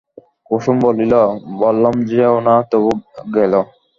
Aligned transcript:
কুসুম 0.47 0.75
বলিল, 0.85 1.13
বললাম 1.61 1.95
যেও 2.09 2.35
না, 2.47 2.55
তবু 2.69 2.91
গেল। 3.35 3.53